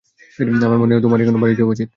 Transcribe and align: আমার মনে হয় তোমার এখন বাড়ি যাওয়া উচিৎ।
আমার 0.65 0.79
মনে 0.81 0.93
হয় 0.93 1.03
তোমার 1.03 1.19
এখন 1.21 1.37
বাড়ি 1.41 1.53
যাওয়া 1.55 1.71
উচিৎ। 1.73 1.89